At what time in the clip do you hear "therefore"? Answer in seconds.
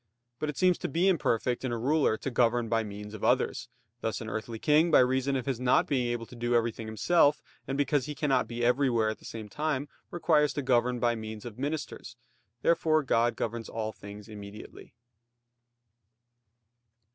12.63-13.03